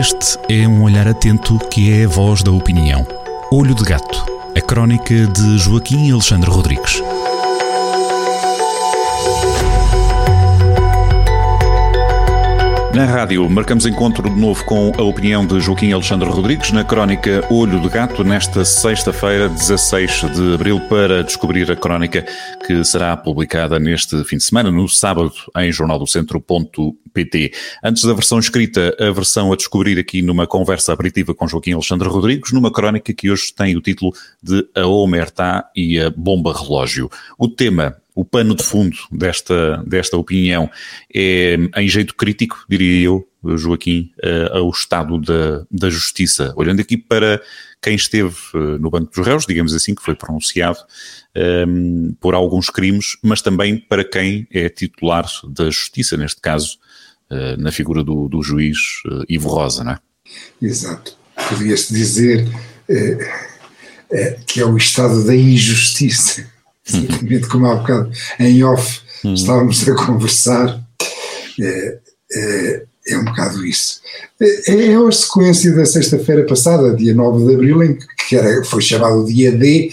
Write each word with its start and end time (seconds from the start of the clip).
Este 0.00 0.38
é 0.48 0.66
um 0.66 0.82
olhar 0.82 1.06
atento 1.06 1.58
que 1.68 1.92
é 1.92 2.06
a 2.06 2.08
voz 2.08 2.42
da 2.42 2.50
opinião. 2.50 3.06
Olho 3.52 3.74
de 3.74 3.84
Gato, 3.84 4.24
a 4.56 4.60
crónica 4.62 5.26
de 5.26 5.58
Joaquim 5.58 6.10
Alexandre 6.10 6.48
Rodrigues. 6.48 7.02
Na 13.00 13.06
rádio, 13.06 13.48
marcamos 13.48 13.86
encontro 13.86 14.28
de 14.28 14.38
novo 14.38 14.62
com 14.66 14.92
a 14.94 15.02
opinião 15.02 15.46
de 15.46 15.58
Joaquim 15.58 15.90
Alexandre 15.90 16.28
Rodrigues 16.28 16.70
na 16.70 16.84
crónica 16.84 17.42
Olho 17.50 17.80
de 17.80 17.88
Gato, 17.88 18.22
nesta 18.22 18.62
sexta-feira, 18.62 19.48
16 19.48 20.26
de 20.34 20.54
abril, 20.54 20.78
para 20.80 21.24
descobrir 21.24 21.72
a 21.72 21.76
crónica 21.76 22.26
que 22.66 22.84
será 22.84 23.16
publicada 23.16 23.78
neste 23.78 24.22
fim 24.24 24.36
de 24.36 24.44
semana, 24.44 24.70
no 24.70 24.86
sábado, 24.86 25.32
em 25.56 25.72
jornaldocentro.pt. 25.72 27.52
Antes 27.82 28.04
da 28.04 28.12
versão 28.12 28.38
escrita, 28.38 28.94
a 29.00 29.10
versão 29.10 29.50
a 29.50 29.56
descobrir 29.56 29.98
aqui 29.98 30.20
numa 30.20 30.46
conversa 30.46 30.92
aperitiva 30.92 31.34
com 31.34 31.48
Joaquim 31.48 31.72
Alexandre 31.72 32.06
Rodrigues, 32.06 32.52
numa 32.52 32.70
crónica 32.70 33.14
que 33.14 33.30
hoje 33.30 33.50
tem 33.56 33.78
o 33.78 33.80
título 33.80 34.12
de 34.42 34.68
A 34.76 34.86
Omertá 34.86 35.70
e 35.74 35.98
a 35.98 36.10
Bomba 36.10 36.52
Relógio. 36.52 37.08
O 37.38 37.48
tema 37.48 37.96
o 38.14 38.24
pano 38.24 38.54
de 38.54 38.62
fundo 38.62 38.96
desta, 39.10 39.82
desta 39.86 40.16
opinião 40.16 40.70
é, 41.14 41.56
em 41.76 41.88
jeito 41.88 42.14
crítico, 42.14 42.64
diria 42.68 43.06
eu, 43.06 43.28
Joaquim, 43.56 44.12
uh, 44.22 44.58
ao 44.58 44.70
estado 44.70 45.18
da, 45.18 45.64
da 45.70 45.88
justiça. 45.88 46.52
Olhando 46.56 46.80
aqui 46.80 46.96
para 46.96 47.40
quem 47.80 47.94
esteve 47.94 48.36
uh, 48.54 48.78
no 48.78 48.90
Banco 48.90 49.10
dos 49.14 49.26
Réus, 49.26 49.46
digamos 49.46 49.74
assim, 49.74 49.94
que 49.94 50.02
foi 50.02 50.14
pronunciado 50.14 50.78
um, 51.34 51.40
ehm, 51.40 52.12
por 52.20 52.34
alguns 52.34 52.68
crimes, 52.68 53.16
mas 53.22 53.40
também 53.40 53.78
para 53.78 54.04
quem 54.04 54.46
é 54.52 54.68
titular 54.68 55.26
da 55.48 55.64
justiça, 55.70 56.16
neste 56.16 56.40
caso, 56.40 56.78
uh, 57.30 57.60
na 57.60 57.72
figura 57.72 58.04
do, 58.04 58.28
do 58.28 58.42
juiz 58.42 58.76
Ivo 59.28 59.48
Rosa, 59.48 59.84
não 59.84 59.92
é? 59.92 59.98
Exato. 60.60 61.16
Podia-se 61.48 61.94
dizer 61.94 62.46
que 64.46 64.60
é 64.60 64.66
o 64.66 64.76
estado 64.76 65.24
da 65.24 65.34
injustiça 65.34 66.46
Simplesmente 66.90 67.48
como 67.48 67.66
há 67.66 67.76
bocado 67.76 68.10
em 68.38 68.62
off 68.64 69.00
uhum. 69.24 69.34
estávamos 69.34 69.88
a 69.88 69.94
conversar, 69.94 70.80
é, 71.60 71.98
é, 72.32 72.82
é, 73.08 73.18
um 73.18 73.24
bocado 73.24 73.64
isso. 73.64 74.00
É, 74.40 74.74
é 74.74 74.94
a 74.94 75.12
sequência 75.12 75.74
da 75.74 75.84
sexta-feira 75.84 76.44
passada, 76.44 76.94
dia 76.94 77.14
9 77.14 77.46
de 77.46 77.54
abril, 77.54 77.82
em 77.82 77.98
que 78.28 78.36
era, 78.36 78.64
foi 78.64 78.80
chamado 78.80 79.24
dia 79.24 79.50
D. 79.52 79.90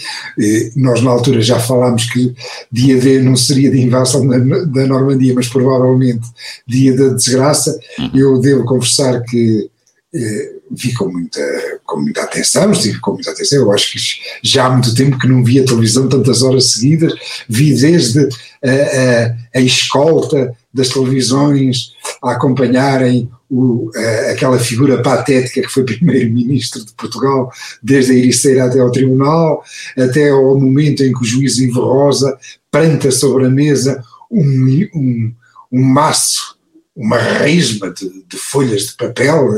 Nós 0.76 1.02
na 1.02 1.10
altura 1.10 1.40
já 1.40 1.58
falámos 1.58 2.04
que 2.04 2.34
dia 2.70 2.98
D 2.98 3.20
não 3.20 3.36
seria 3.36 3.70
de 3.70 3.80
invasão 3.80 4.26
da, 4.26 4.38
da 4.38 4.86
Normandia, 4.86 5.34
mas 5.34 5.48
provavelmente 5.48 6.26
dia 6.66 6.96
da 6.96 7.08
desgraça. 7.08 7.78
Uhum. 7.98 8.10
Eu 8.14 8.40
devo 8.40 8.64
confessar 8.64 9.22
que 9.24 9.68
eh, 10.14 10.57
vi 10.70 10.92
com 10.94 11.08
muita, 11.08 11.40
com 11.84 12.00
muita 12.00 12.22
atenção, 12.22 12.72
estive 12.72 12.98
com 13.00 13.12
muita 13.12 13.30
atenção, 13.30 13.58
eu 13.58 13.72
acho 13.72 13.92
que 13.92 13.98
já 14.42 14.66
há 14.66 14.70
muito 14.70 14.94
tempo 14.94 15.18
que 15.18 15.28
não 15.28 15.42
via 15.42 15.64
televisão 15.64 16.08
tantas 16.08 16.42
horas 16.42 16.72
seguidas, 16.72 17.12
vi 17.48 17.74
desde 17.74 18.28
a, 18.62 18.70
a, 18.70 19.58
a 19.58 19.60
escolta 19.60 20.54
das 20.72 20.88
televisões 20.88 21.92
a 22.22 22.32
acompanharem 22.32 23.30
o, 23.50 23.90
a, 23.94 24.32
aquela 24.32 24.58
figura 24.58 25.02
patética 25.02 25.62
que 25.62 25.68
foi 25.68 25.84
primeiro-ministro 25.86 26.84
de 26.84 26.92
Portugal, 26.92 27.50
desde 27.82 28.12
a 28.12 28.16
Ericeira 28.16 28.64
até 28.64 28.80
ao 28.80 28.92
tribunal, 28.92 29.62
até 29.96 30.30
ao 30.30 30.58
momento 30.58 31.02
em 31.02 31.12
que 31.12 31.22
o 31.22 31.26
juiz 31.26 31.58
Ivo 31.58 31.80
Rosa 31.80 32.38
planta 32.70 33.10
sobre 33.10 33.46
a 33.46 33.50
mesa 33.50 34.02
um, 34.30 34.88
um, 34.94 35.34
um 35.72 35.82
maço 35.82 36.58
uma 36.98 37.16
resma 37.16 37.92
de, 37.92 38.24
de, 38.26 38.36
folhas 38.36 38.88
de 38.88 38.96
papel, 38.96 39.48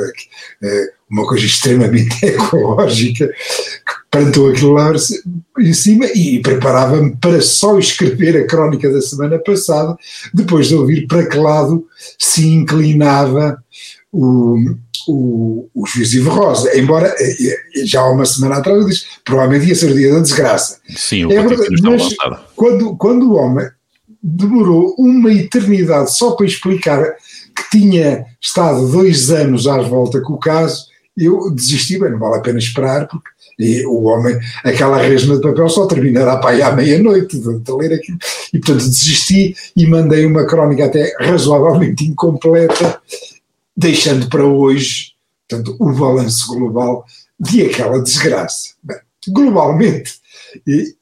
eh, 0.62 0.92
uma 1.10 1.26
coisa 1.26 1.44
extremamente 1.44 2.14
ecológica, 2.24 3.26
que 3.26 3.94
plantou 4.10 4.50
aquilo 4.50 4.72
lá 4.72 4.92
em 5.58 5.72
cima 5.72 6.06
e 6.06 6.40
preparava-me 6.40 7.16
para 7.16 7.40
só 7.40 7.78
escrever 7.78 8.36
a 8.36 8.46
crónica 8.46 8.90
da 8.90 9.00
semana 9.00 9.38
passada, 9.38 9.96
depois 10.32 10.68
de 10.68 10.74
ouvir 10.74 11.06
para 11.06 11.26
que 11.26 11.36
lado 11.36 11.86
se 12.18 12.46
inclinava 12.46 13.62
o, 14.12 14.56
o, 15.08 15.68
o 15.74 15.86
juiz 15.86 16.12
Ivo 16.14 16.30
Rosa, 16.30 16.76
embora 16.78 17.14
eh, 17.18 17.36
eh, 17.40 17.86
já 17.86 18.00
há 18.00 18.10
uma 18.10 18.26
semana 18.26 18.56
atrás 18.56 18.78
eu 18.78 18.86
disse, 18.86 19.04
provavelmente 19.24 19.68
ia 19.68 19.74
ser 19.74 19.90
o 19.90 19.94
dia 19.94 20.12
da 20.12 20.20
desgraça. 20.20 20.78
Sim, 20.96 21.26
o 21.26 21.32
é 21.32 21.42
verdade, 21.42 21.82
mas 21.82 22.14
quando, 22.56 22.96
quando 22.96 23.30
o 23.30 23.34
homem 23.34 23.68
demorou 24.22 24.94
uma 24.98 25.32
eternidade 25.32 26.14
só 26.14 26.32
para 26.32 26.46
explicar 26.46 27.02
que 27.56 27.78
tinha 27.78 28.26
estado 28.40 28.90
dois 28.90 29.30
anos 29.30 29.66
às 29.66 29.86
volta 29.88 30.20
com 30.20 30.34
o 30.34 30.38
caso, 30.38 30.89
eu 31.16 31.50
desisti, 31.50 31.98
bem, 31.98 32.10
não 32.10 32.18
vale 32.18 32.36
a 32.36 32.40
pena 32.40 32.58
esperar, 32.58 33.06
porque 33.08 33.30
o 33.86 34.04
homem, 34.04 34.38
aquela 34.64 34.96
resma 34.96 35.36
de 35.36 35.42
papel 35.42 35.68
só 35.68 35.86
terminará 35.86 36.38
para 36.38 36.50
aí 36.50 36.62
à 36.62 36.72
meia-noite 36.72 37.38
de, 37.38 37.58
de, 37.58 37.72
ler 37.72 37.94
aquilo. 37.94 38.18
E 38.52 38.58
portanto 38.58 38.86
desisti 38.86 39.54
e 39.76 39.86
mandei 39.86 40.24
uma 40.24 40.46
crónica 40.46 40.86
até 40.86 41.14
razoavelmente 41.20 42.04
incompleta, 42.04 43.00
deixando 43.76 44.28
para 44.28 44.44
hoje, 44.44 45.12
portanto, 45.48 45.76
o 45.78 45.92
balanço 45.92 46.54
global 46.54 47.04
de 47.38 47.66
aquela 47.66 48.02
desgraça. 48.02 48.74
Bem, 48.82 48.98
globalmente, 49.28 50.14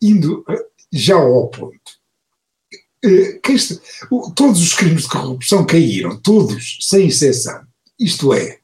indo 0.02 0.44
já 0.92 1.14
ao 1.14 1.48
ponto, 1.48 1.98
eh, 3.04 3.40
este, 3.48 3.80
todos 4.34 4.60
os 4.60 4.74
crimes 4.74 5.02
de 5.02 5.08
corrupção 5.08 5.64
caíram, 5.64 6.16
todos, 6.20 6.78
sem 6.80 7.06
exceção. 7.06 7.62
Isto 7.98 8.32
é, 8.32 8.58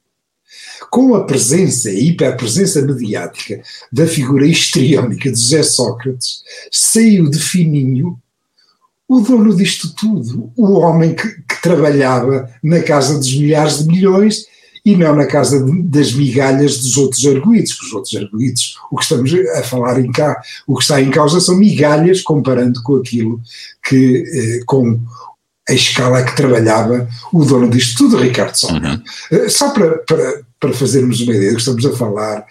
com 0.95 1.13
a 1.13 1.25
presença, 1.25 1.89
a 1.89 1.93
hiperpresença 1.93 2.81
mediática 2.81 3.61
da 3.91 4.07
figura 4.07 4.47
histriónica 4.47 5.29
de 5.29 5.37
José 5.37 5.61
Sócrates, 5.61 6.41
saiu 6.71 7.29
de 7.29 7.37
fininho 7.37 8.17
o 9.05 9.19
dono 9.19 9.53
disto 9.53 9.93
tudo, 9.93 10.53
o 10.55 10.71
homem 10.75 11.13
que, 11.13 11.27
que 11.27 11.61
trabalhava 11.61 12.49
na 12.63 12.81
casa 12.81 13.17
dos 13.17 13.35
milhares 13.35 13.79
de 13.79 13.87
milhões 13.87 14.45
e 14.85 14.95
não 14.95 15.13
na 15.13 15.25
casa 15.25 15.65
das 15.83 16.13
migalhas 16.13 16.77
dos 16.77 16.95
outros 16.95 17.25
arguídos, 17.25 17.73
que 17.73 17.87
os 17.87 17.91
outros 17.91 18.15
arguídos, 18.15 18.77
o 18.89 18.95
que 18.95 19.03
estamos 19.03 19.33
a 19.33 19.63
falar 19.63 19.99
em 19.99 20.09
cá, 20.13 20.41
o 20.65 20.77
que 20.77 20.83
está 20.83 21.01
em 21.01 21.11
causa 21.11 21.41
são 21.41 21.57
migalhas 21.57 22.21
comparando 22.21 22.81
com 22.83 22.95
aquilo 22.95 23.41
que, 23.83 24.23
eh, 24.33 24.63
com 24.65 24.97
a 25.67 25.73
escala 25.73 26.23
que 26.23 26.35
trabalhava 26.35 27.07
o 27.33 27.43
dono 27.43 27.69
disto 27.69 27.97
tudo, 27.97 28.17
Ricardo 28.17 28.55
Salgado. 28.55 29.01
Uhum. 29.31 29.37
Eh, 29.37 29.49
só 29.49 29.71
para, 29.71 29.97
para, 29.99 30.41
para 30.59 30.73
fazermos 30.73 31.21
uma 31.21 31.33
ideia 31.33 31.49
do 31.49 31.55
que 31.55 31.61
estamos 31.61 31.85
a 31.85 31.95
falar, 31.95 32.45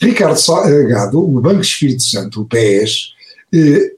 Ricardo 0.00 0.36
Salgado, 0.36 1.18
o 1.20 1.40
Banco 1.40 1.62
Espírito 1.62 2.02
Santo, 2.02 2.42
o 2.42 2.46
PES, 2.46 3.12
eh, 3.54 3.92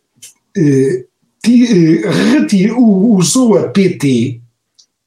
eh, 0.57 1.05
eh 1.45 2.11
retirou, 2.33 3.17
usou 3.17 3.59
a 3.59 3.69
PT, 3.69 4.41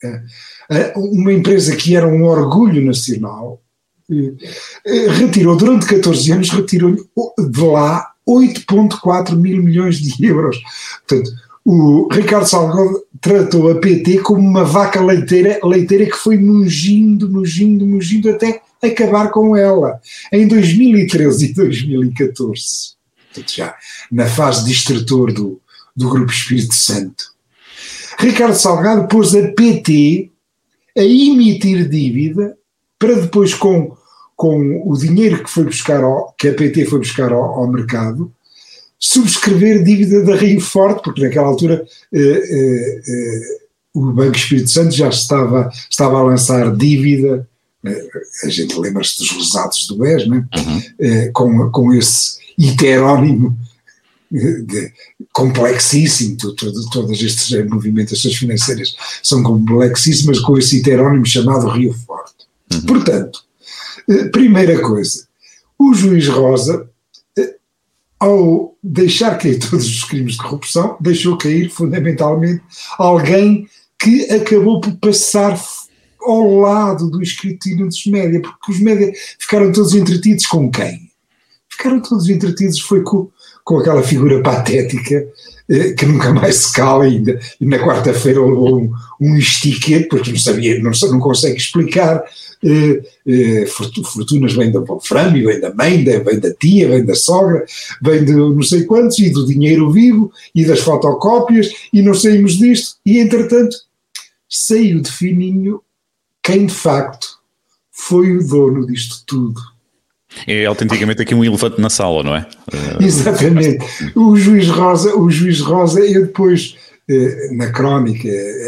eh, 0.03 0.93
uma 0.95 1.31
empresa 1.31 1.75
que 1.75 1.95
era 1.95 2.07
um 2.07 2.25
orgulho 2.25 2.83
nacional, 2.85 3.61
eh, 4.11 5.07
retirou 5.11 5.55
durante 5.55 5.85
14 5.85 6.31
anos, 6.31 6.49
retirou 6.49 6.93
de 6.93 7.61
lá 7.61 8.11
8,4 8.27 9.35
mil 9.35 9.63
milhões 9.63 9.99
de 9.99 10.25
euros. 10.25 10.61
Portanto, 11.07 11.31
o 11.65 12.07
Ricardo 12.11 12.45
Salgado 12.45 13.03
tratou 13.19 13.71
a 13.71 13.79
PT 13.79 14.19
como 14.19 14.39
uma 14.39 14.63
vaca 14.63 15.01
leiteira, 15.01 15.59
leiteira 15.63 16.05
que 16.05 16.15
foi 16.15 16.37
mungindo, 16.37 17.27
mungindo, 17.27 17.87
mungindo 17.87 18.29
até 18.29 18.61
acabar 18.83 19.31
com 19.31 19.57
ela. 19.57 19.99
Em 20.31 20.47
2013 20.47 21.45
e 21.45 21.53
2014, 21.53 22.61
portanto 23.33 23.55
já 23.55 23.75
na 24.11 24.27
fase 24.27 24.65
de 24.65 24.71
instrutor 24.71 25.33
do, 25.33 25.59
do 25.95 26.07
Grupo 26.07 26.31
Espírito 26.31 26.75
Santo, 26.75 27.33
Ricardo 28.19 28.55
Salgado 28.55 29.07
pôs 29.07 29.33
a 29.33 29.47
PT 29.47 30.29
a 30.95 31.01
emitir 31.01 31.89
dívida 31.89 32.55
para 32.99 33.15
depois 33.15 33.55
com, 33.55 33.97
com 34.35 34.83
o 34.85 34.95
dinheiro 34.95 35.43
que 35.43 35.49
foi 35.49 35.63
buscar 35.63 36.03
ao, 36.03 36.31
que 36.37 36.47
a 36.47 36.53
PT 36.53 36.85
foi 36.85 36.99
buscar 36.99 37.33
ao, 37.33 37.43
ao 37.43 37.67
mercado 37.67 38.31
subscrever 38.99 39.83
dívida 39.83 40.23
da 40.23 40.35
Rio 40.35 40.59
Forte, 40.59 41.03
porque 41.03 41.21
naquela 41.21 41.47
altura 41.47 41.85
eh, 42.13 42.19
eh, 42.19 43.01
eh, 43.07 43.57
o 43.93 44.11
Banco 44.11 44.35
Espírito 44.35 44.69
Santo 44.69 44.95
já 44.95 45.09
estava, 45.09 45.69
estava 45.89 46.19
a 46.19 46.23
lançar 46.23 46.75
dívida, 46.75 47.47
eh, 47.85 48.07
a 48.43 48.49
gente 48.49 48.77
lembra-se 48.77 49.17
dos 49.17 49.31
lesados 49.37 49.87
do 49.87 49.97
BES, 49.97 50.27
né? 50.27 50.45
Uhum. 50.55 50.81
Eh, 50.99 51.31
com, 51.33 51.71
com 51.71 51.93
esse 51.93 52.37
heterónimo 52.59 53.57
de, 54.31 54.91
complexíssimo, 55.31 56.37
todo, 56.37 56.89
todas 56.89 57.21
estas 57.21 57.67
movimentações 57.67 58.35
financeiras 58.35 58.95
são 59.23 59.43
complexíssimas 59.43 60.39
com 60.39 60.57
esse 60.57 60.79
heterónimo 60.79 61.25
chamado 61.25 61.69
Rio 61.69 61.93
Forte. 61.93 62.33
Uhum. 62.73 62.81
Portanto, 62.81 63.43
eh, 64.09 64.25
primeira 64.25 64.79
coisa, 64.81 65.27
o 65.77 65.93
juiz 65.93 66.27
Rosa, 66.27 66.87
eh, 66.87 66.94
ao 68.25 68.75
deixar 68.83 69.37
cair 69.37 69.59
todos 69.69 69.85
os 69.85 70.03
crimes 70.03 70.33
de 70.33 70.39
corrupção, 70.39 70.97
deixou 70.99 71.37
cair 71.37 71.69
fundamentalmente 71.69 72.63
alguém 72.97 73.67
que 73.99 74.23
acabou 74.31 74.81
por 74.81 74.95
passar 74.97 75.59
ao 76.21 76.59
lado 76.59 77.09
do 77.09 77.21
escrutínio 77.21 77.85
dos 77.85 78.05
média, 78.07 78.41
porque 78.41 78.71
os 78.71 78.79
média 78.79 79.11
ficaram 79.39 79.71
todos 79.71 79.93
entretidos 79.93 80.47
com 80.47 80.71
quem? 80.71 81.11
Ficaram 81.69 82.01
todos 82.01 82.27
entretidos, 82.29 82.79
foi 82.79 83.03
com, 83.03 83.29
com 83.65 83.79
aquela 83.79 84.03
figura 84.03 84.43
patética 84.43 85.27
eh, 85.67 85.93
que 85.93 86.05
nunca 86.05 86.31
mais 86.31 86.57
se 86.57 86.73
cala 86.73 87.05
ainda, 87.05 87.39
e 87.59 87.65
na 87.65 87.79
quarta-feira 87.79 88.39
levou 88.39 88.79
um, 88.79 88.93
um 89.19 89.35
estiquete, 89.35 90.07
porque 90.07 90.29
não 90.29 90.37
sabia, 90.37 90.79
não, 90.79 90.91
não 91.11 91.19
consegue 91.19 91.57
explicar, 91.57 92.23
eh, 92.63 93.01
eh, 93.27 93.65
fortunas 93.65 94.53
vêm 94.53 94.71
da 94.71 94.79
Wolframio, 94.79 95.47
vem 95.47 95.59
da 95.59 95.73
mãe, 95.73 96.03
vem 96.03 96.39
da 96.39 96.53
tia, 96.53 96.87
vem 96.87 97.03
da 97.03 97.15
sogra, 97.15 97.65
vem 97.99 98.23
de 98.23 98.33
não 98.33 98.61
sei 98.61 98.83
quantos, 98.83 99.17
e 99.17 99.31
do 99.31 99.47
dinheiro 99.47 99.91
vivo, 99.91 100.31
e 100.53 100.63
das 100.63 100.81
fotocópias, 100.81 101.71
e 101.91 102.03
não 102.03 102.13
saímos 102.13 102.59
disto, 102.59 102.97
e 103.03 103.17
entretanto 103.17 103.75
saiu 104.47 105.01
de 105.01 105.11
fininho 105.11 105.81
quem 106.43 106.67
de 106.67 106.73
facto 106.75 107.39
foi 107.91 108.37
o 108.37 108.47
dono 108.47 108.85
disto 108.85 109.23
tudo. 109.25 109.74
É 110.47 110.65
autenticamente 110.65 111.21
aqui 111.21 111.33
um 111.33 111.43
elefante 111.43 111.79
na 111.79 111.89
sala, 111.89 112.23
não 112.23 112.35
é? 112.35 112.47
Exatamente. 112.99 113.85
O 114.15 114.35
juiz 114.35 114.67
Rosa, 114.69 115.15
o 115.15 115.29
juiz 115.29 115.61
Rosa, 115.61 115.99
eu 116.01 116.25
depois 116.25 116.75
eh, 117.07 117.49
na 117.53 117.71
crónica, 117.71 118.27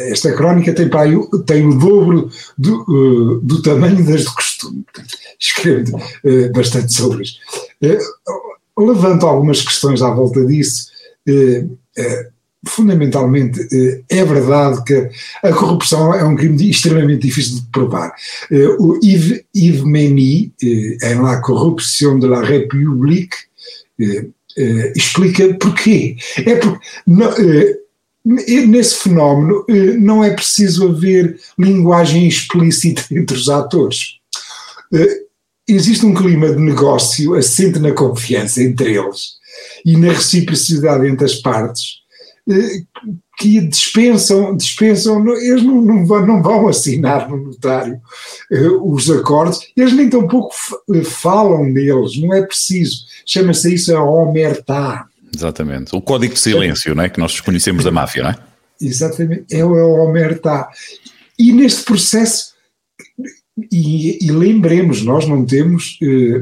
esta 0.10 0.32
crónica 0.34 0.74
tem, 0.74 0.88
pá, 0.88 1.04
tem 1.46 1.68
o 1.68 1.78
dobro 1.78 2.30
do, 2.58 2.82
eh, 2.82 3.46
do 3.46 3.62
tamanho 3.62 4.06
das 4.06 4.26
do 4.26 4.34
costume. 4.34 4.86
Escrevo 5.40 6.00
eh, 6.24 6.50
bastante 6.50 6.94
sobre 6.94 7.24
isso. 7.24 7.40
Levanto 8.78 9.26
algumas 9.26 9.62
questões 9.62 10.02
à 10.02 10.12
volta 10.12 10.46
disso 10.46 10.92
fundamentalmente 12.66 13.68
eh, 13.72 14.04
é 14.10 14.26
verdade 14.26 14.84
que 14.84 15.10
a 15.44 15.54
corrupção 15.54 16.14
é 16.14 16.24
um 16.24 16.36
crime 16.36 16.70
extremamente 16.70 17.28
difícil 17.28 17.62
de 17.62 17.68
provar. 17.68 18.14
Eh, 18.52 18.68
o 18.80 19.00
Yves, 19.04 19.44
Yves 19.56 19.84
Meny, 19.84 20.54
eh, 20.62 21.12
em 21.12 21.22
La 21.22 21.42
Corruption 21.42 22.20
de 22.20 22.28
la 22.28 22.42
République, 22.42 23.36
explica 24.96 25.52
porquê. 25.56 26.16
É 26.46 26.56
porque 26.56 27.80
nesse 28.24 28.96
fenómeno 28.96 29.66
não 30.00 30.24
é 30.24 30.30
preciso 30.30 30.90
haver 30.90 31.40
linguagem 31.58 32.28
explícita 32.28 33.04
entre 33.12 33.36
os 33.36 33.50
atores. 33.50 34.18
Existe 35.68 36.06
um 36.06 36.14
clima 36.14 36.50
de 36.50 36.62
negócio 36.62 37.34
assente 37.34 37.80
na 37.80 37.92
confiança 37.92 38.62
entre 38.62 38.96
eles 38.96 39.38
e 39.84 39.98
na 39.98 40.14
reciprocidade 40.14 41.08
entre 41.08 41.26
as 41.26 41.36
partes 41.36 42.07
que 43.38 43.62
dispensam, 43.62 44.56
dispensam 44.56 45.28
eles 45.38 45.64
não, 45.64 45.82
não, 45.82 46.06
vão, 46.06 46.26
não 46.26 46.42
vão 46.42 46.68
assinar 46.68 47.30
no 47.30 47.38
notário 47.38 48.02
uh, 48.52 48.94
os 48.94 49.10
acordos, 49.12 49.60
eles 49.76 49.94
nem 49.94 50.10
tão 50.10 50.28
pouco 50.28 50.56
eh, 50.94 51.04
falam 51.04 51.72
deles, 51.72 52.20
não 52.20 52.34
é 52.34 52.42
preciso. 52.42 53.06
Chama-se 53.26 53.76
isso 53.76 53.96
a 53.96 54.04
omertá. 54.04 55.06
Exatamente. 55.36 55.96
O 55.96 56.02
código 56.02 56.34
de 56.34 56.40
silêncio, 56.40 56.96
não 56.96 57.04
é? 57.04 57.10
Que 57.10 57.20
nós 57.20 57.34
desconhecemos 57.34 57.84
da 57.84 57.92
máfia, 57.92 58.24
não 58.24 58.30
é? 58.32 58.36
Exatamente. 58.82 59.56
É 59.56 59.64
o 59.64 59.74
omertá. 60.02 60.70
E 61.38 61.52
neste 61.52 61.84
processo, 61.84 62.54
e, 63.72 64.26
e 64.26 64.32
lembremos, 64.32 65.04
nós 65.04 65.28
não 65.28 65.46
temos 65.46 66.00
uh, 66.02 66.40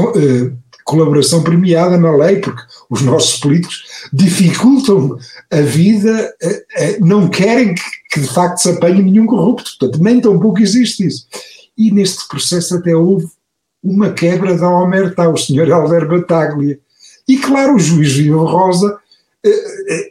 uh, 0.00 0.58
colaboração 0.88 1.42
premiada 1.42 1.98
na 1.98 2.10
lei, 2.16 2.36
porque 2.36 2.62
os 2.88 3.02
nossos 3.02 3.38
políticos 3.38 3.84
dificultam 4.10 5.18
a 5.50 5.60
vida, 5.60 6.34
eh, 6.42 6.64
eh, 6.76 6.98
não 7.00 7.28
querem 7.28 7.74
que, 8.10 8.20
de 8.20 8.28
facto 8.28 8.58
se 8.58 8.70
apanhe 8.70 9.02
nenhum 9.02 9.26
corrupto, 9.26 9.70
portanto, 9.78 10.02
nem 10.02 10.18
tão 10.18 10.40
pouco 10.40 10.60
existe 10.60 11.06
isso. 11.06 11.26
E 11.76 11.90
neste 11.90 12.26
processo 12.26 12.76
até 12.76 12.96
houve 12.96 13.28
uma 13.84 14.10
quebra 14.12 14.56
da 14.56 14.68
omerta, 14.70 15.28
o 15.28 15.36
senhor 15.36 15.70
Alder 15.70 16.08
Bataglia. 16.08 16.80
E 17.28 17.36
claro, 17.36 17.76
o 17.76 17.78
juiz 17.78 18.14
Vivo 18.14 18.44
Rosa 18.44 18.98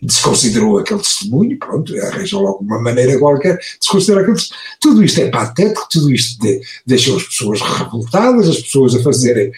desconsiderou 0.01 0.77
aquele 0.77 1.01
testemunho, 1.01 1.59
pronto, 1.59 1.93
arranjou 2.01 2.41
logo 2.41 2.63
uma 2.63 2.81
maneira 2.81 3.19
qualquer, 3.19 3.59
desconsiderar 3.79 4.23
aquele 4.23 4.37
testemunho. 4.37 4.65
Tudo 4.79 5.03
isto 5.03 5.21
é 5.21 5.29
patético, 5.29 5.87
tudo 5.91 6.13
isto 6.13 6.41
de, 6.41 6.61
deixou 6.85 7.17
as 7.17 7.23
pessoas 7.23 7.61
revoltadas, 7.61 8.47
as 8.47 8.61
pessoas 8.61 8.95
a 8.95 9.03
fazerem 9.03 9.51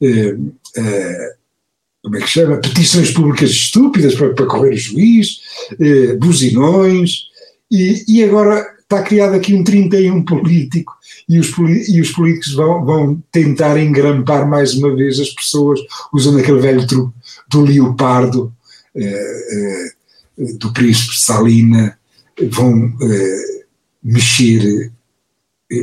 eh, 0.00 0.36
eh, 0.76 1.36
como 2.06 2.16
é 2.16 2.20
que 2.20 2.28
chama, 2.28 2.58
petições 2.58 3.10
públicas 3.10 3.50
estúpidas 3.50 4.14
para, 4.14 4.32
para 4.32 4.46
correr 4.46 4.74
o 4.74 4.76
juiz, 4.76 5.40
eh, 5.80 6.14
buzinões, 6.14 7.24
e, 7.68 8.04
e, 8.06 8.22
agora 8.22 8.64
está 8.80 9.02
criado 9.02 9.34
aqui 9.34 9.52
um 9.52 9.64
31 9.64 10.24
político 10.24 10.92
e 11.28 11.40
os, 11.40 11.52
e 11.88 12.00
os 12.00 12.12
políticos 12.12 12.54
vão, 12.54 12.84
vão 12.84 13.22
tentar 13.32 13.76
engrampar 13.76 14.48
mais 14.48 14.74
uma 14.74 14.94
vez 14.94 15.18
as 15.18 15.30
pessoas 15.30 15.80
usando 16.12 16.38
aquele 16.38 16.60
velho 16.60 16.86
truque 16.86 17.12
do 17.50 17.62
leopardo, 17.62 18.52
eh, 18.52 18.52
eh, 18.52 18.55
do 20.58 20.72
príncipe 20.72 21.18
Salina, 21.18 21.98
vão 22.50 22.92
eh, 23.02 23.64
mexer 24.02 24.92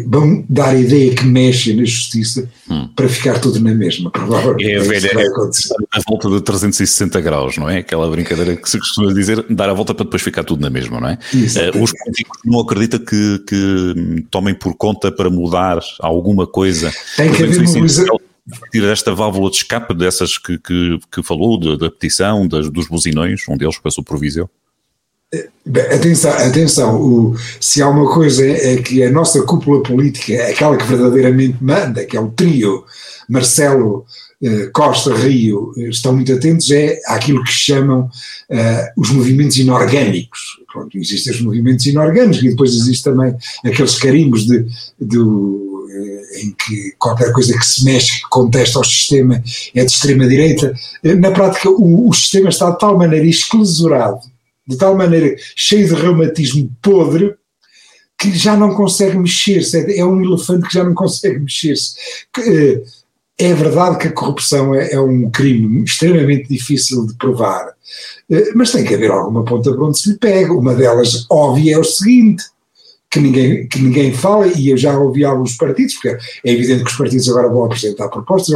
vão 0.07 0.45
dar 0.49 0.69
a 0.69 0.79
ideia 0.79 1.13
que 1.13 1.25
mexe 1.25 1.73
na 1.73 1.83
justiça 1.83 2.49
hum. 2.69 2.87
para 2.95 3.09
ficar 3.09 3.39
tudo 3.39 3.59
na 3.59 3.73
mesma, 3.73 4.09
provavelmente. 4.09 4.71
É 4.71 4.77
a 4.77 4.81
velha 4.81 5.11
é 5.13 5.97
a 5.97 6.01
volta 6.07 6.29
de 6.29 6.41
360 6.41 7.19
graus, 7.19 7.57
não 7.57 7.69
é? 7.69 7.79
Aquela 7.79 8.09
brincadeira 8.09 8.55
que 8.55 8.69
se 8.69 8.79
costuma 8.79 9.13
dizer, 9.13 9.45
dar 9.49 9.69
a 9.69 9.73
volta 9.73 9.93
para 9.93 10.05
depois 10.05 10.21
ficar 10.21 10.43
tudo 10.45 10.61
na 10.61 10.69
mesma, 10.69 11.01
não 11.01 11.09
é? 11.09 11.19
Uh, 11.33 11.83
os 11.83 11.91
políticos 11.91 12.39
não 12.45 12.61
acreditam 12.61 12.99
que, 12.99 13.39
que, 13.39 14.25
tomem 14.31 14.53
por 14.53 14.73
conta 14.75 15.11
para 15.11 15.29
mudar 15.29 15.79
alguma 15.99 16.47
coisa. 16.47 16.89
Tem 17.17 17.31
que 17.31 17.43
haver 17.43 17.61
mobilização. 17.63 18.19
A 18.51 18.59
partir 18.59 18.81
desta 18.81 19.15
válvula 19.15 19.49
de 19.49 19.57
escape 19.57 19.93
dessas 19.93 20.37
que, 20.37 20.57
que, 20.57 20.99
que 21.11 21.23
falou, 21.23 21.57
da, 21.77 21.89
petição, 21.89 22.47
das, 22.47 22.69
dos 22.69 22.87
buzinões, 22.87 23.41
um 23.47 23.57
deles 23.57 23.77
passou 23.77 24.03
por 24.03 24.19
Viseu? 24.19 24.49
Atenção, 25.95 26.31
atenção 26.31 27.01
o, 27.01 27.35
se 27.59 27.81
há 27.81 27.89
uma 27.89 28.13
coisa 28.13 28.45
é 28.45 28.77
que 28.77 29.01
a 29.01 29.09
nossa 29.09 29.41
cúpula 29.43 29.81
política, 29.81 30.33
é 30.33 30.51
aquela 30.51 30.77
que 30.77 30.85
verdadeiramente 30.85 31.57
manda, 31.61 32.05
que 32.05 32.15
é 32.15 32.19
o 32.19 32.29
trio 32.29 32.85
Marcelo 33.27 34.05
Costa 34.73 35.13
Rio, 35.15 35.73
eh, 35.77 35.89
estão 35.89 36.13
muito 36.13 36.33
atentos 36.33 36.69
é 36.71 36.99
àquilo 37.07 37.43
que 37.43 37.51
chamam 37.51 38.01
uh, 38.01 39.01
os 39.01 39.09
movimentos 39.11 39.57
inorgânicos. 39.57 40.39
Pronto, 40.71 40.97
existem 40.97 41.33
os 41.33 41.41
movimentos 41.41 41.85
inorgânicos 41.85 42.43
e 42.43 42.49
depois 42.49 42.71
existe 42.71 43.03
também 43.03 43.35
aqueles 43.63 43.97
carimbos 43.97 44.45
de, 44.45 44.65
de 44.99 45.19
em 46.41 46.51
que 46.51 46.93
qualquer 46.97 47.31
coisa 47.31 47.57
que 47.57 47.65
se 47.65 47.85
mexe, 47.85 48.21
que 48.21 48.29
contesta 48.29 48.79
ao 48.79 48.83
sistema, 48.83 49.41
é 49.75 49.85
de 49.85 49.91
extrema-direita. 49.91 50.73
Na 51.19 51.29
prática, 51.31 51.69
o, 51.69 52.09
o 52.09 52.13
sistema 52.13 52.49
está 52.49 52.71
de 52.71 52.79
tal 52.79 52.97
maneira 52.97 53.25
esclesurado 53.25 54.19
de 54.67 54.77
tal 54.77 54.95
maneira 54.95 55.35
cheio 55.55 55.87
de 55.87 55.93
reumatismo 55.93 56.71
podre 56.81 57.35
que 58.17 58.31
já 58.37 58.55
não 58.55 58.73
consegue 58.73 59.17
mexer-se. 59.17 59.77
É, 59.77 59.99
é 59.99 60.05
um 60.05 60.21
elefante 60.23 60.67
que 60.67 60.73
já 60.73 60.83
não 60.83 60.93
consegue 60.95 61.39
mexer-se. 61.39 61.95
Eh, 62.39 62.81
é 63.37 63.53
verdade 63.53 63.97
que 63.97 64.07
a 64.07 64.11
corrupção 64.11 64.75
é, 64.75 64.91
é, 64.91 64.99
um 64.99 65.29
crime 65.29 65.83
extremamente 65.83 66.47
difícil 66.47 67.05
de 67.07 67.15
provar, 67.15 67.73
eh, 68.29 68.51
mas 68.55 68.71
tem 68.71 68.85
que 68.85 68.93
haver 68.93 69.11
alguma 69.11 69.43
ponta 69.43 69.71
para 69.73 69.83
onde 69.85 69.99
se 69.99 70.09
lhe 70.11 70.17
pega. 70.17 70.53
Uma 70.53 70.75
delas, 70.75 71.25
óbvia, 71.29 71.75
é 71.75 71.79
o 71.79 71.83
seguinte. 71.83 72.43
Que 73.09 73.19
ninguém, 73.19 73.67
que 73.67 73.79
ninguém 73.79 74.11
fala, 74.11 74.47
e 74.47 74.69
eu 74.69 74.77
já 74.77 74.97
ouvi 74.97 75.23
alguns 75.23 75.55
partidos, 75.55 75.93
porque 75.93 76.17
é 76.43 76.51
evidente 76.51 76.83
que 76.83 76.89
os 76.89 76.97
partidos 76.97 77.29
agora 77.29 77.47
vão 77.47 77.63
apresentar 77.63 78.09
propostas, 78.09 78.55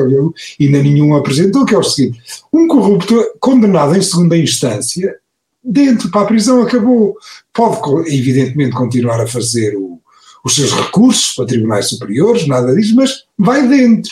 e 0.60 0.66
ainda 0.66 0.82
nenhum 0.82 1.16
apresentou, 1.16 1.64
que 1.64 1.76
é 1.76 1.78
o 1.78 1.84
seguinte: 1.84 2.20
um 2.52 2.68
corrupto 2.68 3.24
condenado 3.40 3.96
em 3.96 4.02
segunda 4.02 4.36
instância 4.36 5.16
dentro 5.64 6.10
para 6.10 6.22
a 6.22 6.26
prisão, 6.26 6.62
acabou. 6.62 7.16
Pode, 7.54 8.16
evidentemente, 8.16 8.76
continuar 8.76 9.22
a 9.22 9.28
fazer 9.28 9.76
o, 9.76 10.02
os 10.44 10.56
seus 10.56 10.72
recursos 10.72 11.36
para 11.36 11.46
tribunais 11.46 11.90
superiores, 11.90 12.48
nada 12.48 12.74
disso, 12.74 12.96
mas 12.96 13.26
vai 13.38 13.68
dentro. 13.68 14.12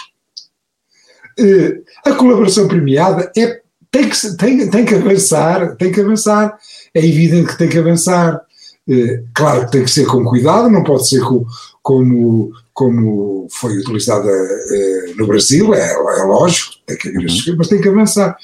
Uh, 1.40 1.84
a 2.06 2.14
colaboração 2.14 2.68
premiada 2.68 3.32
é, 3.38 3.62
tem, 3.92 4.10
que, 4.10 4.38
tem, 4.38 4.70
tem 4.70 4.86
que 4.86 4.96
avançar, 4.96 5.76
tem 5.76 5.92
que 5.92 6.02
avançar, 6.02 6.58
é 6.94 7.00
evidente 7.00 7.50
que 7.50 7.58
tem 7.58 7.70
que 7.70 7.78
avançar. 7.78 8.42
Uh, 8.88 9.28
claro 9.34 9.66
que 9.66 9.72
tem 9.72 9.84
que 9.84 9.92
ser 9.92 10.06
com 10.06 10.24
cuidado, 10.24 10.70
não 10.70 10.84
pode 10.84 11.10
ser 11.10 11.22
com, 11.22 11.46
como, 11.82 12.52
como 12.74 13.48
foi 13.52 13.78
utilizada 13.78 14.28
uh, 14.28 15.18
no 15.18 15.28
Brasil, 15.28 15.74
é, 15.74 15.92
é 15.92 16.24
lógico, 16.24 16.74
tem 16.86 16.98
que 16.98 17.10
uhum. 17.10 17.56
mas 17.58 17.68
tem 17.68 17.82
que 17.82 17.90
avançar. 17.90 18.38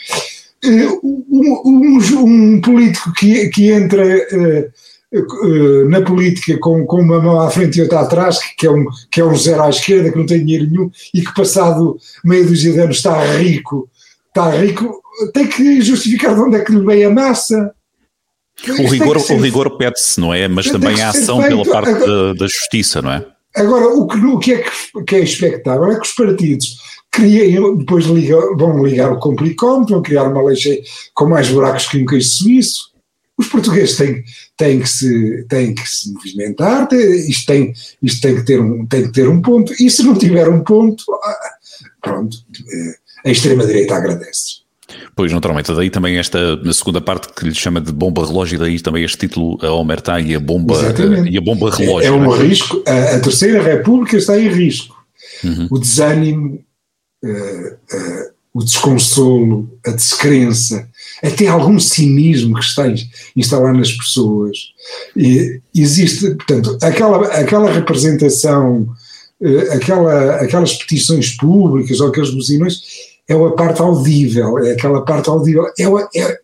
Um, 0.63 1.25
um, 1.31 1.99
um, 2.19 2.61
político 2.61 3.11
que, 3.13 3.49
que 3.49 3.71
entra 3.71 4.03
na 5.89 6.01
política 6.01 6.57
com, 6.59 6.85
com 6.85 7.01
uma 7.01 7.21
mão 7.21 7.41
à 7.41 7.49
frente 7.49 7.77
e 7.77 7.81
outra 7.81 7.99
atrás, 8.01 8.39
que 8.57 8.65
é, 8.65 8.71
um, 8.71 8.85
que 9.11 9.19
é 9.19 9.25
um 9.25 9.35
zero 9.35 9.63
à 9.63 9.69
esquerda, 9.69 10.11
que 10.11 10.17
não 10.17 10.25
tem 10.25 10.45
dinheiro 10.45 10.69
nenhum 10.69 10.89
e 11.13 11.21
que 11.21 11.33
passado 11.33 11.97
meia 12.23 12.45
dúzia 12.45 12.71
de 12.71 12.79
anos 12.79 12.97
está 12.97 13.21
rico, 13.35 13.89
está 14.29 14.49
rico, 14.51 15.01
tem 15.33 15.47
que 15.47 15.81
justificar 15.81 16.33
de 16.33 16.41
onde 16.41 16.57
é 16.57 16.63
que 16.63 16.71
lhe 16.71 16.85
veio 16.85 17.09
a 17.09 17.13
massa. 17.13 17.73
O 18.79 18.87
rigor, 18.87 19.17
o 19.17 19.37
rigor 19.37 19.77
pede-se, 19.77 20.19
não 20.19 20.33
é? 20.33 20.47
Mas 20.47 20.69
também 20.69 21.01
a 21.01 21.09
ação 21.09 21.41
pela 21.41 21.65
parte 21.65 21.93
da, 21.93 22.33
da, 22.33 22.47
justiça, 22.47 23.01
não 23.01 23.11
é? 23.11 23.25
Agora, 23.55 23.87
o 23.87 24.07
que, 24.07 24.17
o 24.17 24.39
que 24.39 24.53
é 24.53 24.57
que, 24.59 25.03
que, 25.03 25.15
é 25.15 25.19
expectável 25.19 25.91
é 25.91 25.95
que 25.95 26.07
os 26.07 26.13
partidos 26.13 26.77
criem, 27.11 27.77
depois 27.77 28.05
liga, 28.05 28.37
vão 28.55 28.85
ligar 28.85 29.11
o 29.11 29.19
complicómetro, 29.19 29.95
vão 29.95 30.03
criar 30.03 30.23
uma 30.23 30.43
lei 30.43 30.55
com 31.13 31.27
mais 31.27 31.49
buracos 31.49 31.87
que 31.87 32.01
um 32.01 32.05
queijo 32.05 32.29
suíço. 32.29 32.90
Os 33.41 33.47
portugueses 33.47 33.97
têm, 33.97 34.23
têm, 34.55 34.79
que, 34.79 34.87
se, 34.87 35.45
têm 35.49 35.73
que 35.73 35.89
se 35.89 36.13
movimentar, 36.13 36.87
isto, 36.93 37.47
tem, 37.47 37.73
isto 38.03 38.21
tem, 38.21 38.35
que 38.35 38.43
ter 38.43 38.61
um, 38.61 38.85
tem 38.85 39.01
que 39.01 39.11
ter 39.11 39.27
um 39.27 39.41
ponto, 39.41 39.73
e 39.79 39.89
se 39.89 40.03
não 40.03 40.15
tiver 40.15 40.47
um 40.47 40.63
ponto, 40.63 41.03
ah, 41.23 41.49
pronto, 41.99 42.37
eh, 42.71 42.95
a 43.25 43.31
extrema-direita 43.31 43.95
agradece. 43.95 44.61
Pois, 45.15 45.31
naturalmente, 45.31 45.73
daí 45.73 45.89
também 45.89 46.19
esta 46.19 46.39
segunda 46.71 47.01
parte 47.01 47.33
que 47.33 47.45
lhe 47.45 47.55
chama 47.55 47.81
de 47.81 47.91
bomba 47.91 48.23
relógio, 48.27 48.59
daí 48.59 48.79
também 48.79 49.03
este 49.03 49.17
título, 49.17 49.57
a 49.65 49.71
Omertá 49.71 50.19
e 50.19 50.35
a 50.35 50.39
bomba, 50.39 50.75
e 51.27 51.35
a 51.35 51.41
bomba 51.41 51.71
relógio. 51.71 52.05
É, 52.05 52.05
é 52.05 52.11
um 52.11 52.31
é? 52.35 52.43
risco, 52.43 52.83
a, 52.87 53.15
a, 53.15 53.19
Terceira 53.19 53.63
República 53.63 54.17
está 54.17 54.39
em 54.39 54.49
risco. 54.49 54.95
Uhum. 55.43 55.67
O 55.71 55.79
desânimo, 55.79 56.63
uh, 57.23 57.27
uh, 57.27 58.31
o 58.53 58.63
desconsolo, 58.63 59.67
a 59.83 59.91
descrença, 59.91 60.87
até 61.23 61.47
algum 61.47 61.79
cinismo 61.79 62.55
que 62.55 62.63
está 62.63 62.83
instalado 63.35 63.77
nas 63.77 63.91
pessoas. 63.91 64.57
E 65.15 65.61
existe, 65.75 66.35
portanto, 66.35 66.77
aquela, 66.81 67.27
aquela 67.27 67.71
representação, 67.71 68.87
uh, 69.41 69.71
aquela, 69.73 70.35
aquelas 70.37 70.73
petições 70.73 71.37
públicas 71.37 71.99
ou 71.99 72.07
aqueles 72.07 72.31
buzinões 72.31 72.81
é 73.27 73.33
a 73.33 73.51
parte 73.51 73.81
audível, 73.81 74.59
é 74.59 74.71
aquela 74.71 75.05
parte 75.05 75.29
audível, 75.29 75.65
é, 75.79 75.83
é, 76.19 76.39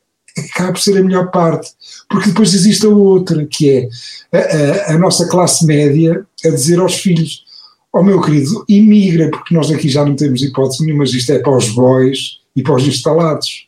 acaba 0.54 0.74
por 0.74 0.82
ser 0.82 0.98
a 0.98 1.04
melhor 1.04 1.30
parte, 1.32 1.70
porque 2.10 2.30
depois 2.30 2.54
existe 2.54 2.86
a 2.86 2.90
outra, 2.90 3.46
que 3.46 3.70
é 3.70 3.90
a, 4.32 4.92
a, 4.92 4.96
a 4.96 4.98
nossa 4.98 5.28
classe 5.28 5.66
média 5.66 6.26
a 6.46 6.50
dizer 6.50 6.80
aos 6.80 6.96
filhos, 6.96 7.44
ó 7.92 8.00
oh, 8.00 8.04
meu 8.04 8.22
querido, 8.22 8.64
imigra, 8.70 9.30
porque 9.32 9.54
nós 9.54 9.72
aqui 9.72 9.90
já 9.90 10.06
não 10.06 10.16
temos 10.16 10.42
hipótese 10.42 10.86
nenhuma, 10.86 11.04
isto 11.04 11.32
é 11.32 11.40
para 11.40 11.58
os 11.58 11.70
boys 11.70 12.40
e 12.56 12.62
para 12.62 12.76
os 12.76 12.88
instalados. 12.88 13.67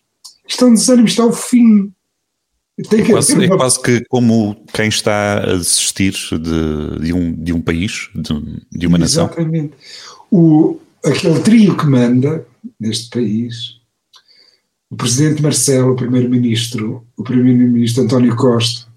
Isto 0.50 0.66
é 0.66 0.68
um 0.68 0.74
desânimo, 0.74 1.08
isto 1.08 1.22
é 1.22 1.26
o 1.26 1.32
fim. 1.32 1.94
Tem 2.90 3.04
que 3.04 3.12
é, 3.12 3.14
quase, 3.14 3.34
uma... 3.34 3.44
é 3.44 3.48
quase 3.48 3.82
que 3.82 4.04
como 4.06 4.56
quem 4.74 4.88
está 4.88 5.40
a 5.44 5.58
desistir 5.58 6.14
de, 6.32 7.00
de, 7.02 7.14
um, 7.14 7.34
de 7.34 7.54
um 7.54 7.62
país, 7.62 8.10
de, 8.16 8.62
de 8.72 8.88
uma 8.88 8.98
nação. 8.98 9.26
Exatamente. 9.26 9.74
O, 10.32 10.80
aquele 11.06 11.40
trio 11.42 11.78
que 11.78 11.86
manda, 11.86 12.46
neste 12.80 13.10
país, 13.10 13.80
o 14.90 14.96
presidente 14.96 15.42
Marcelo, 15.42 15.92
o 15.92 15.96
primeiro-ministro, 15.96 17.06
o 17.16 17.24
primeiro-ministro 17.24 18.04
António 18.04 18.36
Costa 18.36 18.88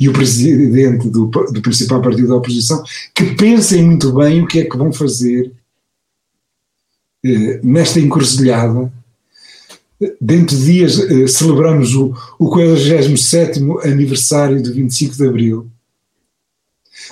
e 0.00 0.08
o 0.08 0.12
presidente 0.12 1.08
do, 1.08 1.26
do 1.26 1.62
principal 1.62 2.02
partido 2.02 2.28
da 2.28 2.36
oposição, 2.36 2.82
que 3.14 3.36
pensem 3.36 3.84
muito 3.84 4.12
bem 4.12 4.42
o 4.42 4.46
que 4.46 4.60
é 4.60 4.64
que 4.64 4.76
vão 4.76 4.92
fazer 4.92 5.52
eh, 7.24 7.60
nesta 7.62 8.00
encruzilhada. 8.00 8.92
Dentro 10.20 10.56
de 10.56 10.64
dias 10.64 10.98
eh, 10.98 11.26
celebramos 11.26 11.94
o, 11.94 12.14
o 12.38 12.48
47 12.48 13.60
aniversário 13.82 14.62
do 14.62 14.72
25 14.72 15.16
de 15.16 15.26
Abril, 15.26 15.70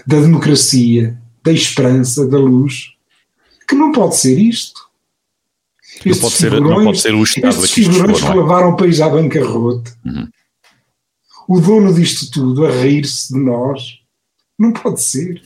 da 0.07 0.21
democracia, 0.21 1.21
da 1.43 1.53
esperança, 1.53 2.27
da 2.27 2.39
luz, 2.39 2.93
que 3.69 3.75
não 3.75 3.91
pode 3.91 4.17
ser 4.17 4.39
isto. 4.39 4.87
Não 6.05 6.17
pode, 6.17 6.35
ser, 6.35 6.61
não 6.61 6.85
pode 6.85 7.01
ser 7.01 7.15
o 7.15 7.23
Estado 7.23 7.65
estes 7.65 7.71
figurões 7.71 8.21
que 8.21 8.29
levaram 8.29 8.71
o 8.71 8.77
país 8.77 9.01
à 9.01 9.09
bancarrota. 9.09 9.97
Uhum. 10.05 10.29
O 11.49 11.61
dono 11.61 11.95
disto 11.95 12.31
tudo 12.31 12.67
a 12.67 12.71
rir-se 12.71 13.33
de 13.33 13.41
nós. 13.41 14.01
Não 14.59 14.73
pode 14.73 15.01
ser. 15.01 15.43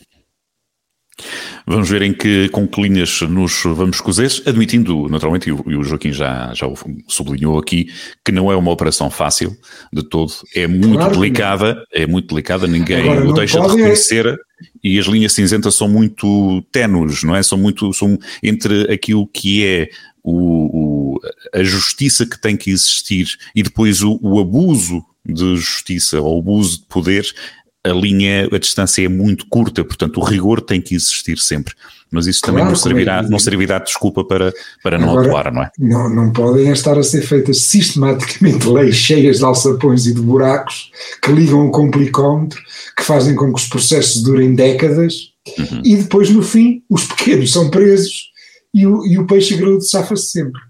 Vamos 1.70 1.88
ver 1.88 2.02
em 2.02 2.12
que, 2.12 2.48
com 2.48 2.66
que 2.66 2.82
linhas 2.82 3.20
nos 3.22 3.62
vamos 3.62 4.00
cozer, 4.00 4.28
admitindo, 4.44 5.08
naturalmente, 5.08 5.48
e 5.48 5.52
o, 5.52 5.84
Joaquim 5.84 6.12
já, 6.12 6.52
já 6.52 6.66
o 6.66 6.74
sublinhou 7.06 7.56
aqui, 7.56 7.86
que 8.24 8.32
não 8.32 8.50
é 8.50 8.56
uma 8.56 8.72
operação 8.72 9.08
fácil 9.08 9.56
de 9.92 10.02
todo, 10.02 10.32
é 10.52 10.66
muito 10.66 10.94
claro 10.94 11.14
delicada, 11.14 11.84
é 11.92 12.08
muito 12.08 12.34
delicada, 12.34 12.66
ninguém 12.66 13.08
Agora, 13.08 13.24
o 13.24 13.32
deixa 13.32 13.60
de 13.60 13.66
é 13.66 13.68
reconhecer, 13.68 14.26
é... 14.26 14.36
e 14.82 14.98
as 14.98 15.06
linhas 15.06 15.32
cinzentas 15.32 15.76
são 15.76 15.88
muito 15.88 16.60
tenues, 16.72 17.22
não 17.22 17.36
é? 17.36 17.42
São 17.44 17.56
muito, 17.56 17.92
são 17.92 18.18
entre 18.42 18.92
aquilo 18.92 19.24
que 19.28 19.64
é 19.64 19.90
o, 20.24 21.14
o, 21.14 21.20
a 21.54 21.62
justiça 21.62 22.26
que 22.26 22.40
tem 22.40 22.56
que 22.56 22.72
existir 22.72 23.28
e 23.54 23.62
depois 23.62 24.02
o, 24.02 24.18
o 24.20 24.40
abuso 24.40 25.04
de 25.24 25.56
justiça 25.56 26.20
ou 26.20 26.40
abuso 26.40 26.80
de 26.80 26.86
poder, 26.86 27.24
a 27.84 27.90
linha, 27.90 28.48
a 28.52 28.58
distância 28.58 29.04
é 29.04 29.08
muito 29.08 29.46
curta, 29.48 29.82
portanto 29.82 30.18
o 30.18 30.24
rigor 30.24 30.60
tem 30.60 30.80
que 30.80 30.94
existir 30.94 31.38
sempre. 31.38 31.74
Mas 32.10 32.26
isso 32.26 32.40
claro, 32.42 32.56
também 32.58 32.68
não 32.68 32.76
servirá, 32.76 33.18
é 33.18 33.28
não 33.28 33.38
servirá 33.38 33.78
de 33.78 33.84
desculpa 33.86 34.24
para, 34.24 34.52
para 34.82 34.98
não 34.98 35.10
Agora, 35.10 35.28
atuar, 35.28 35.52
não 35.52 35.62
é? 35.62 35.70
Não, 35.78 36.08
não 36.08 36.32
podem 36.32 36.70
estar 36.70 36.98
a 36.98 37.02
ser 37.02 37.22
feitas 37.22 37.58
sistematicamente 37.58 38.66
leis 38.68 38.96
cheias 38.96 39.38
de 39.38 39.44
alçapões 39.44 40.06
e 40.06 40.14
de 40.14 40.20
buracos 40.20 40.90
que 41.22 41.30
ligam 41.30 41.66
o 41.66 41.70
complicómetro, 41.70 42.60
que 42.96 43.04
fazem 43.04 43.34
com 43.34 43.52
que 43.52 43.60
os 43.60 43.68
processos 43.68 44.22
durem 44.22 44.54
décadas 44.54 45.32
uhum. 45.56 45.82
e 45.84 45.96
depois 45.96 46.28
no 46.30 46.42
fim 46.42 46.82
os 46.90 47.04
pequenos 47.04 47.52
são 47.52 47.70
presos 47.70 48.30
e 48.74 48.86
o, 48.86 49.06
e 49.06 49.18
o 49.18 49.26
peixe 49.26 49.56
graúdo 49.56 49.82
safa-se 49.82 50.30
sempre. 50.30 50.60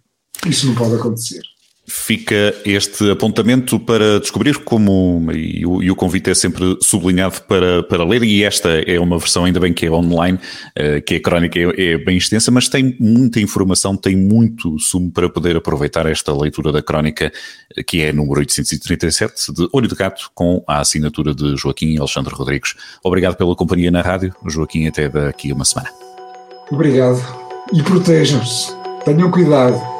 Isso 0.46 0.66
não 0.66 0.74
pode 0.74 0.94
acontecer. 0.94 1.42
Fica 1.92 2.54
este 2.64 3.10
apontamento 3.10 3.80
para 3.80 4.20
descobrir 4.20 4.58
como, 4.58 5.28
e 5.32 5.66
o, 5.66 5.82
e 5.82 5.90
o, 5.90 5.96
convite 5.96 6.30
é 6.30 6.34
sempre 6.34 6.78
sublinhado 6.80 7.42
para, 7.42 7.82
para 7.82 8.04
ler, 8.04 8.22
e 8.22 8.44
esta 8.44 8.68
é 8.68 9.00
uma 9.00 9.18
versão, 9.18 9.44
ainda 9.44 9.58
bem 9.58 9.72
que 9.72 9.86
é 9.86 9.90
online, 9.90 10.38
uh, 10.38 11.02
que 11.04 11.16
a 11.16 11.20
crónica 11.20 11.58
é, 11.58 11.64
é, 11.76 11.98
bem 11.98 12.16
extensa, 12.16 12.52
mas 12.52 12.68
tem 12.68 12.96
muita 13.00 13.40
informação, 13.40 13.96
tem 13.96 14.14
muito 14.14 14.78
sumo 14.78 15.10
para 15.10 15.28
poder 15.28 15.56
aproveitar 15.56 16.06
esta 16.06 16.32
leitura 16.32 16.70
da 16.70 16.80
crónica, 16.80 17.32
que 17.88 18.02
é 18.02 18.12
número 18.12 18.38
837, 18.38 19.52
de 19.52 19.68
Olho 19.72 19.88
de 19.88 19.96
Gato, 19.96 20.30
com 20.32 20.62
a 20.68 20.78
assinatura 20.78 21.34
de 21.34 21.56
Joaquim 21.56 21.98
Alexandre 21.98 22.32
Rodrigues. 22.32 22.76
Obrigado 23.02 23.34
pela 23.34 23.56
companhia 23.56 23.90
na 23.90 24.00
rádio, 24.00 24.32
Joaquim, 24.46 24.86
até 24.86 25.08
daqui 25.08 25.50
a 25.50 25.54
uma 25.56 25.64
semana. 25.64 25.90
Obrigado 26.70 27.20
e 27.72 27.82
protejam-se. 27.82 28.72
Tenham 29.04 29.28
cuidado. 29.28 29.99